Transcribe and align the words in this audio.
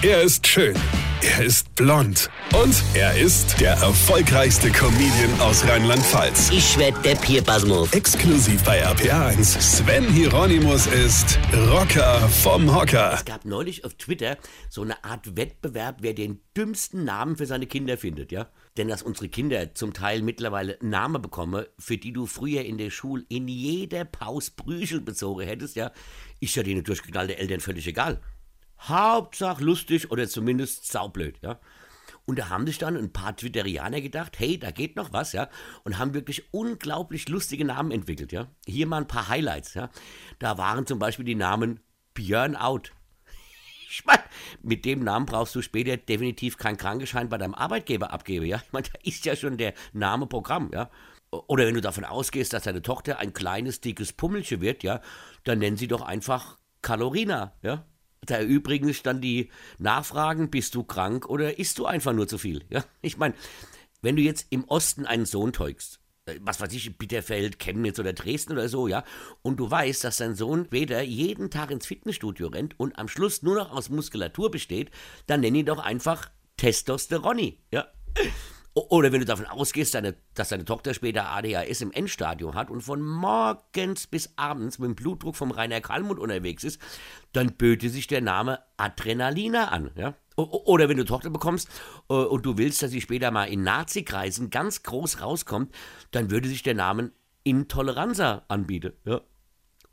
Er 0.00 0.22
ist 0.22 0.46
schön. 0.46 0.76
Er 1.22 1.44
ist 1.44 1.74
blond. 1.74 2.30
Und 2.54 2.84
er 2.94 3.18
ist 3.18 3.60
der 3.60 3.72
erfolgreichste 3.72 4.70
Comedian 4.70 5.40
aus 5.40 5.66
Rheinland-Pfalz. 5.66 6.50
Ich 6.52 6.78
werd 6.78 7.04
der 7.04 7.16
Pierpasmus. 7.16 7.92
Exklusiv 7.92 8.62
bei 8.62 8.86
RPA1. 8.86 9.60
Sven 9.60 10.04
Hieronymus 10.04 10.86
ist 10.86 11.40
Rocker 11.52 12.20
vom 12.28 12.72
Hocker. 12.72 13.14
Es 13.14 13.24
gab 13.24 13.44
neulich 13.44 13.84
auf 13.84 13.94
Twitter 13.94 14.38
so 14.70 14.82
eine 14.82 15.02
Art 15.02 15.36
Wettbewerb, 15.36 15.96
wer 16.02 16.14
den 16.14 16.42
dümmsten 16.56 17.04
Namen 17.04 17.36
für 17.36 17.46
seine 17.46 17.66
Kinder 17.66 17.98
findet, 17.98 18.30
ja? 18.30 18.48
Denn 18.76 18.86
dass 18.86 19.02
unsere 19.02 19.28
Kinder 19.28 19.74
zum 19.74 19.94
Teil 19.94 20.22
mittlerweile 20.22 20.78
Namen 20.80 21.20
bekommen, 21.20 21.66
für 21.76 21.98
die 21.98 22.12
du 22.12 22.26
früher 22.26 22.62
in 22.62 22.78
der 22.78 22.90
Schule 22.90 23.24
in 23.28 23.48
jeder 23.48 24.04
Pause 24.04 24.52
Prügel 24.54 25.00
bezogen 25.00 25.44
hättest, 25.44 25.74
ja, 25.74 25.90
ist 26.38 26.54
ja 26.54 26.62
denen 26.62 26.84
durchgeknallte 26.84 27.36
Eltern 27.36 27.58
völlig 27.58 27.84
egal. 27.88 28.20
Hauptsache 28.80 29.62
lustig 29.62 30.10
oder 30.10 30.28
zumindest 30.28 30.90
saublöd, 30.90 31.38
ja. 31.42 31.58
Und 32.26 32.38
da 32.38 32.50
haben 32.50 32.66
sich 32.66 32.76
dann 32.76 32.94
ein 32.94 33.10
paar 33.10 33.34
Twitterianer 33.34 34.02
gedacht, 34.02 34.38
hey, 34.38 34.58
da 34.58 34.70
geht 34.70 34.96
noch 34.96 35.14
was, 35.14 35.32
ja, 35.32 35.48
und 35.84 35.98
haben 35.98 36.12
wirklich 36.12 36.52
unglaublich 36.52 37.28
lustige 37.28 37.64
Namen 37.64 37.90
entwickelt, 37.90 38.32
ja. 38.32 38.48
Hier 38.66 38.86
mal 38.86 38.98
ein 38.98 39.08
paar 39.08 39.28
Highlights, 39.28 39.74
ja. 39.74 39.88
Da 40.38 40.58
waren 40.58 40.86
zum 40.86 40.98
Beispiel 40.98 41.24
die 41.24 41.34
Namen 41.34 41.80
Björn 42.14 42.56
Out. 42.56 42.92
Ich 43.90 44.04
meine, 44.04 44.22
mit 44.62 44.84
dem 44.84 45.02
Namen 45.02 45.24
brauchst 45.24 45.54
du 45.54 45.62
später 45.62 45.96
definitiv 45.96 46.58
keinen 46.58 46.76
Krankenschein 46.76 47.30
bei 47.30 47.38
deinem 47.38 47.54
Arbeitgeber 47.54 48.12
abgeben, 48.12 48.44
ja. 48.44 48.60
Ich 48.64 48.72
meine, 48.72 48.86
da 48.92 48.98
ist 49.02 49.24
ja 49.24 49.34
schon 49.34 49.56
der 49.56 49.72
Name 49.94 50.26
Programm, 50.26 50.70
ja. 50.74 50.90
Oder 51.30 51.66
wenn 51.66 51.74
du 51.74 51.80
davon 51.80 52.04
ausgehst, 52.04 52.52
dass 52.52 52.64
deine 52.64 52.82
Tochter 52.82 53.18
ein 53.18 53.32
kleines, 53.32 53.80
dickes 53.80 54.12
Pummelchen 54.12 54.60
wird, 54.60 54.82
ja, 54.82 55.00
dann 55.44 55.58
nenn 55.60 55.78
sie 55.78 55.88
doch 55.88 56.02
einfach 56.02 56.58
Kalorina, 56.82 57.54
ja. 57.62 57.86
Da 58.28 58.36
erübrigen 58.36 58.86
sich 58.86 59.02
dann 59.02 59.20
die 59.20 59.50
Nachfragen, 59.78 60.50
bist 60.50 60.74
du 60.74 60.84
krank 60.84 61.28
oder 61.28 61.58
isst 61.58 61.78
du 61.78 61.86
einfach 61.86 62.12
nur 62.12 62.28
zu 62.28 62.38
viel? 62.38 62.64
Ja? 62.68 62.84
Ich 63.00 63.16
meine, 63.16 63.34
wenn 64.02 64.16
du 64.16 64.22
jetzt 64.22 64.46
im 64.50 64.64
Osten 64.64 65.06
einen 65.06 65.26
Sohn 65.26 65.52
teugst, 65.52 66.00
äh, 66.26 66.38
was 66.42 66.60
weiß 66.60 66.72
ich, 66.74 66.96
Bitterfeld, 66.98 67.58
Chemnitz 67.58 67.98
oder 67.98 68.12
Dresden 68.12 68.52
oder 68.52 68.68
so, 68.68 68.86
ja, 68.86 69.04
und 69.42 69.58
du 69.58 69.70
weißt, 69.70 70.04
dass 70.04 70.18
dein 70.18 70.34
Sohn 70.34 70.70
weder 70.70 71.02
jeden 71.02 71.50
Tag 71.50 71.70
ins 71.70 71.86
Fitnessstudio 71.86 72.48
rennt 72.48 72.78
und 72.78 72.98
am 72.98 73.08
Schluss 73.08 73.42
nur 73.42 73.56
noch 73.56 73.72
aus 73.72 73.88
Muskulatur 73.88 74.50
besteht, 74.50 74.90
dann 75.26 75.40
nenn 75.40 75.54
ihn 75.54 75.66
doch 75.66 75.78
einfach 75.78 76.30
Testosteroni, 76.56 77.58
ja. 77.70 77.86
Oder 78.90 79.12
wenn 79.12 79.20
du 79.20 79.26
davon 79.26 79.46
ausgehst, 79.46 79.94
deine, 79.94 80.14
dass 80.34 80.50
deine 80.50 80.64
Tochter 80.64 80.94
später 80.94 81.28
ADHS 81.30 81.80
im 81.80 81.92
Endstadium 81.92 82.54
hat 82.54 82.70
und 82.70 82.82
von 82.82 83.00
morgens 83.00 84.06
bis 84.06 84.32
abends 84.36 84.78
mit 84.78 84.88
dem 84.88 84.94
Blutdruck 84.94 85.36
vom 85.36 85.50
Rainer 85.50 85.80
Kalmund 85.80 86.20
unterwegs 86.20 86.64
ist, 86.64 86.80
dann 87.32 87.54
böte 87.54 87.88
sich 87.88 88.06
der 88.06 88.20
Name 88.20 88.60
Adrenalina 88.76 89.68
an. 89.68 89.90
Ja? 89.96 90.14
Oder 90.36 90.88
wenn 90.88 90.96
du 90.96 91.04
Tochter 91.04 91.30
bekommst 91.30 91.68
äh, 92.08 92.14
und 92.14 92.46
du 92.46 92.58
willst, 92.58 92.82
dass 92.82 92.90
sie 92.90 93.00
später 93.00 93.30
mal 93.30 93.44
in 93.44 93.62
Nazi-Kreisen 93.62 94.50
ganz 94.50 94.82
groß 94.82 95.20
rauskommt, 95.20 95.74
dann 96.10 96.30
würde 96.30 96.48
sich 96.48 96.62
der 96.62 96.74
Name 96.74 97.12
Intoleranza 97.44 98.44
anbieten. 98.48 98.92
Ja? 99.04 99.22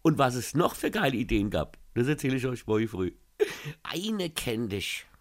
Und 0.01 0.17
was 0.17 0.35
es 0.35 0.53
noch 0.53 0.75
für 0.75 0.91
geile 0.91 1.15
Ideen 1.15 1.49
gab, 1.49 1.77
das 1.95 2.07
erzähle 2.07 2.35
ich 2.35 2.45
euch 2.45 2.67
morgen 2.67 2.87
früh. 2.87 3.11
Eine 3.83 4.29
kenn 4.29 4.69
dich. 4.69 5.05